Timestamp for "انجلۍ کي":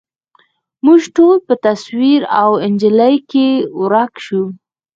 2.67-3.47